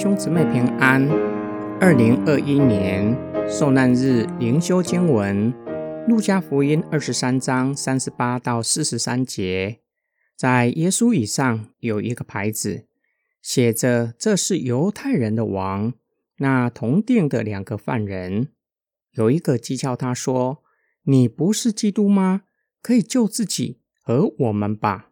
[0.00, 1.08] 兄姊妹平安。
[1.80, 3.18] 二零二一年
[3.50, 5.52] 受难日灵修经文：
[6.06, 9.80] 路加福音二十三章三十八到四十三节。
[10.36, 12.86] 在耶稣以上有一个牌子，
[13.42, 15.92] 写着：“这是犹太人的王。”
[16.38, 18.50] 那同定的两个犯人，
[19.14, 20.62] 有一个讥诮他说
[21.06, 22.42] ：“你不是基督吗？
[22.80, 25.10] 可以救自己和我们吧。”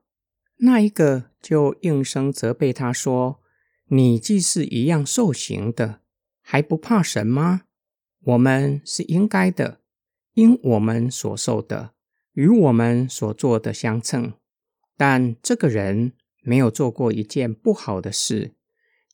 [0.63, 3.41] 那一个就应声责备他说。
[3.89, 6.01] 你既是一样受刑的，
[6.41, 7.63] 还不怕神吗？
[8.25, 9.81] 我们是应该的，
[10.35, 11.95] 因我们所受的
[12.33, 14.33] 与我们所做的相称。
[14.97, 18.57] 但这个人没有做过一件不好的事，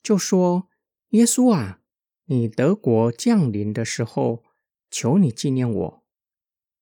[0.03, 0.69] 就说
[1.11, 1.81] ：“耶稣啊，
[2.25, 4.43] 你德国降临的时候，
[4.91, 6.05] 求你纪念我。”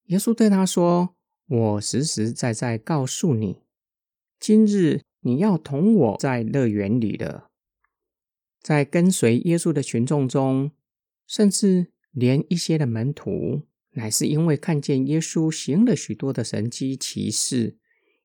[0.07, 1.15] 耶稣对他说
[1.49, 3.63] ：“我实实在在告诉你，
[4.39, 7.49] 今日你要同我在乐园里了。”
[8.61, 10.71] 在跟随耶稣的群众中，
[11.25, 17.77] 甚至连一些的门徒，乃是因为看见耶稣行了许多的神迹奇事，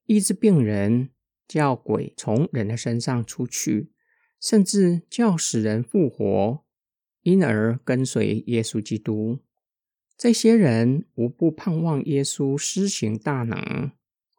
[0.04, 1.08] 医治病人，
[1.48, 3.90] 叫鬼从人的身上出去，
[4.40, 6.64] 甚至叫死人复活，
[7.22, 9.38] 因而跟随耶稣基督。
[10.18, 13.90] 这些人无不盼望耶稣施行大能，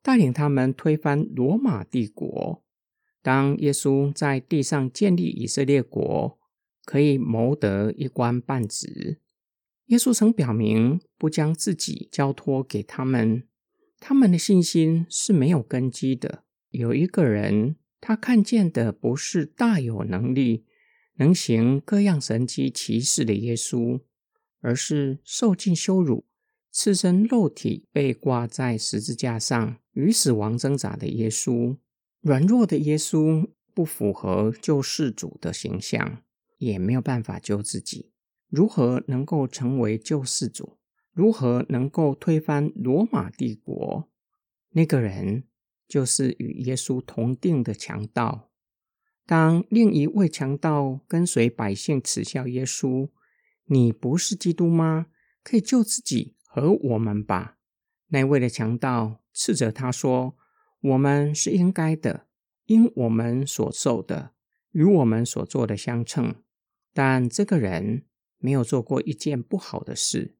[0.04, 2.64] 带领他们推翻罗马帝国。
[3.28, 6.39] 当耶稣在地上建立以色列国，
[6.86, 9.20] 可以谋得一官半职。
[9.88, 13.44] 耶稣曾表明不将自己交托给他们，
[14.00, 16.45] 他们的信心是没有根基的。
[16.70, 20.64] 有一个人，他看见的不是大有能力、
[21.16, 24.00] 能行各样神迹奇事的耶稣，
[24.61, 26.25] 而是受尽羞辱、
[26.72, 31.75] 赤身肉体被挂在十字架上与死亡挣扎的耶稣。
[32.28, 36.23] 软弱的耶稣不符合救世主的形象，
[36.58, 38.11] 也没有办法救自己。
[38.50, 40.77] 如何能够成为救世主？
[41.14, 44.10] 如何能够推翻罗马帝国？
[44.71, 45.45] 那个人
[45.88, 48.52] 就是与耶稣同定的强盗。
[49.26, 53.08] 当另一位强盗跟随百姓耻笑耶稣
[53.67, 55.05] ：“你不是基督吗？
[55.42, 57.55] 可以救自己和我们吧。”
[58.11, 60.36] 那位的强盗斥责他说。
[60.89, 62.27] 我们是应该的，
[62.65, 64.31] 因我们所受的
[64.71, 66.36] 与我们所做的相称。
[66.93, 68.05] 但这个人
[68.37, 70.36] 没有做过一件不好的事。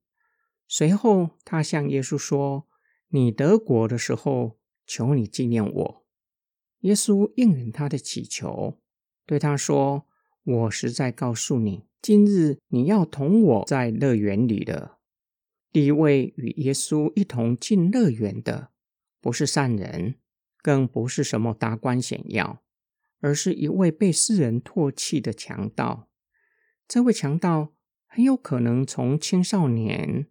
[0.68, 2.68] 随后，他向耶稣说
[3.09, 6.06] ：“你得国的时候，求你纪念我。”
[6.81, 8.80] 耶稣应允他的祈求，
[9.25, 10.06] 对他说
[10.44, 14.97] ：“我实在告诉你，今日你要同我在乐园里的。”
[15.74, 18.69] 第一位与耶稣一同进乐园的，
[19.19, 20.16] 不是善人。
[20.68, 22.62] 更不是什么达官显要，
[23.22, 26.10] 而是一位被世人唾弃的强盗。
[26.90, 27.72] 这位强盗
[28.06, 30.28] 很有可能从青少年，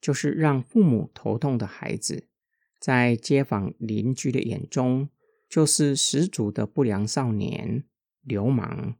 [0.00, 2.28] 就是让父母头痛的孩子，
[2.80, 5.10] 在街坊邻居的眼中，
[5.50, 7.84] 就是十足的不良少年、
[8.22, 8.94] 流氓；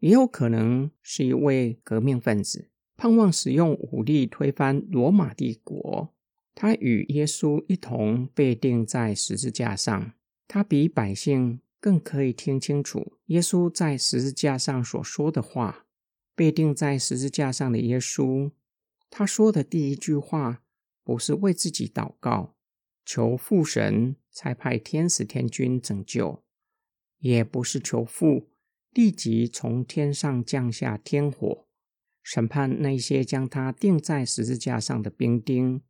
[0.00, 6.12] 也有可能是一位革命分子，盼望使用武力推翻罗马帝国。
[6.60, 10.12] 他与耶稣一同被钉在十字架上，
[10.46, 15.86] 他比百姓更可以听清楚耶稣在十字架上所说的话。
[16.34, 18.50] 被钉在十字架上的耶稣，
[19.08, 20.62] 他说的第一句话
[21.02, 22.54] 不是为自己祷告，
[23.06, 26.42] 求父神差派天使天君拯救，
[27.20, 28.50] 也不是求父
[28.92, 31.66] 立即从天上降下天火，
[32.22, 35.80] 审判那些将他钉在十字架上的兵丁。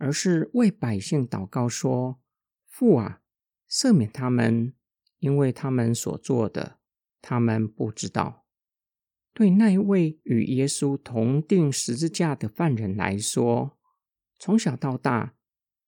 [0.00, 2.18] 而是为百姓祷告说
[2.66, 3.20] ：“父啊，
[3.70, 4.72] 赦免他们，
[5.18, 6.78] 因为他们所做的，
[7.20, 8.46] 他们不知道。”
[9.34, 13.78] 对那位与耶稣同定十字架的犯人来说，
[14.38, 15.34] 从小到大，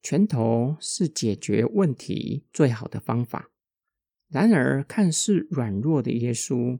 [0.03, 3.51] 拳头是解决问题最好的方法。
[4.29, 6.79] 然而，看似软弱的耶稣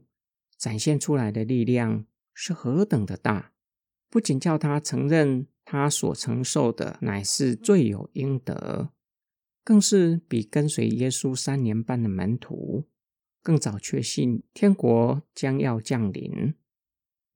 [0.55, 3.53] 展现出来的力量是何等的大，
[4.09, 5.47] 不仅叫他承认。
[5.73, 8.91] 他所承受的乃是罪有应得，
[9.63, 12.87] 更是比跟随耶稣三年半的门徒
[13.41, 16.53] 更早确信天国将要降临。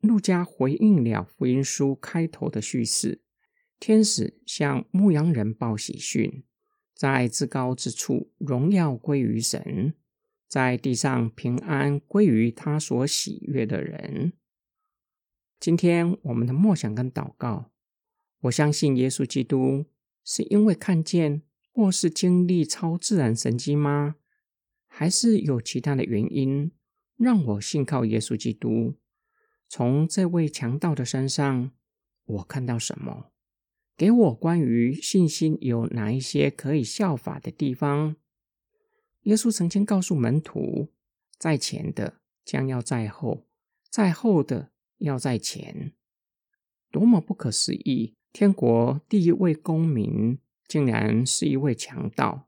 [0.02, 3.24] 路加回应了福音书开头的叙事：
[3.80, 6.44] 天使向牧羊人报喜讯，
[6.94, 9.96] 在至高之处荣耀归于神，
[10.48, 14.34] 在地上平安归于他所喜悦的人。
[15.60, 17.72] 今天我们的默想跟祷告。
[18.42, 19.86] 我相信耶稣基督
[20.24, 21.42] 是因为看见
[21.72, 24.16] 或是经历超自然神迹吗？
[24.88, 26.72] 还是有其他的原因？
[27.16, 28.96] 让我信靠耶稣基督。
[29.68, 31.72] 从这位强盗的身上，
[32.26, 33.32] 我看到什么？
[33.96, 38.16] 给我关于信心有哪一些可以效法的地方？
[39.24, 40.90] 耶稣曾经告诉门徒：
[41.40, 43.48] 在前的将要在后，
[43.90, 45.94] 在后的要在前。
[46.92, 48.16] 多么不可思议！
[48.40, 50.38] 天国第一位公民
[50.68, 52.48] 竟然是一位强盗。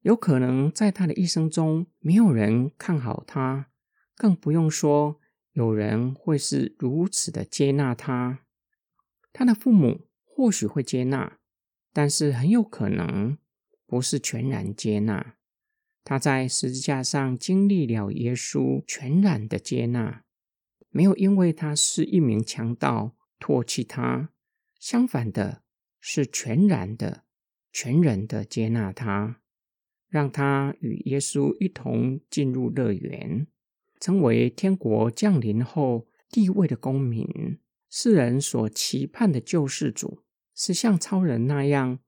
[0.00, 3.68] 有可能在他的一生中，没有人看好他，
[4.16, 5.20] 更不用说
[5.52, 8.40] 有人会是如此的接纳他。
[9.32, 10.08] 他的父母。
[10.24, 11.38] 或许会接纳，
[11.92, 13.38] 但是很有可能
[13.86, 15.36] 不是全然接纳。
[16.02, 20.24] 他在十字架上经历了耶稣全然的接纳，
[20.90, 24.30] 没有因为他是一名强盗唾弃他，
[24.88, 25.64] 相反的
[25.98, 27.24] 是全然的、
[27.72, 29.40] 全人的接纳他，
[30.08, 33.48] 让他与耶稣一同进入乐园，
[33.98, 37.58] 成为天国降临后地位的公民，
[37.90, 40.22] 世人所期盼的救世主。
[40.54, 41.98] 是像超人那样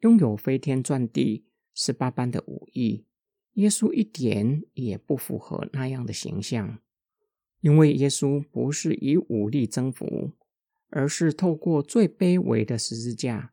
[0.00, 3.06] 拥有飞天转地十八般的武艺，
[3.52, 6.80] 耶稣一点也不符合那样的形象，
[7.60, 10.32] 因为耶稣不是以武力征服，
[10.94, 13.52] 而是透过最卑微的十字架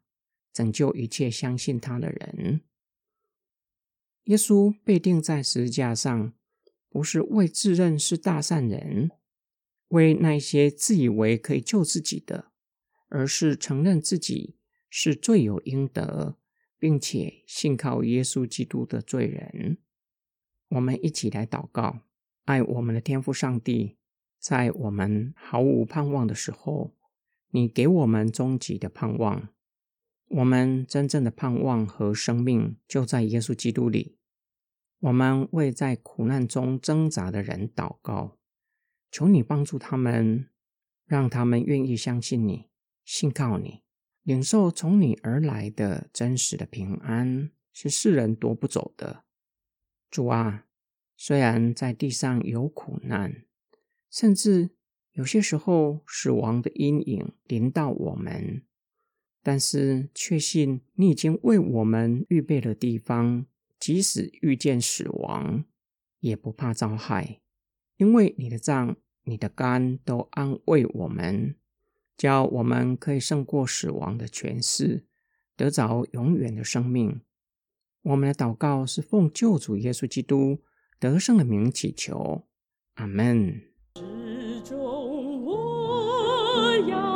[0.54, 2.62] 拯救一切相信他的人。
[4.26, 6.34] 耶稣被钉在十字架上，
[6.88, 9.10] 不是为自认是大善人，
[9.88, 12.52] 为那些自以为可以救自己的。
[13.14, 14.56] 而是承认自己
[14.90, 16.38] 是罪有应得，
[16.80, 19.80] 并且信靠耶稣基督的罪人。
[20.70, 22.04] 我们一起来祷告：
[22.46, 23.98] 爱我们的天父上帝，
[24.40, 26.96] 在我们毫无盼望的时候，
[27.52, 29.50] 你给我们终极的盼望。
[30.28, 34.18] 我们真正的盼望和生命就在耶稣基督里。
[35.00, 38.38] 我们为在苦难中挣扎的人祷告，
[39.12, 40.48] 求你帮助他们，
[41.06, 42.70] 让他们愿意相信你。
[43.04, 43.82] 信靠你，
[44.22, 49.26] 领受从你而来的真实的平安，是世人夺不走的。
[50.10, 50.68] 主啊，
[51.18, 53.44] 虽然在地上有苦难，
[54.10, 54.70] 甚至
[55.14, 58.64] 有些时候死亡的阴影临到我们，
[59.44, 63.46] 但是确信你已经为我们预备了地方，
[63.80, 65.66] 即使遇见死亡，
[66.20, 67.42] 也不怕遭害，
[67.98, 71.56] 因为你的杖、你的肝都安慰我们。
[72.18, 75.08] 叫我们可以胜过死亡的权势，
[75.58, 77.22] 得着永远的生命。
[78.04, 80.62] 我们的祷告是奉救主耶稣基督
[81.00, 82.48] 得胜的名祈求，
[82.94, 83.62] 阿门。
[86.62, 87.11] 这样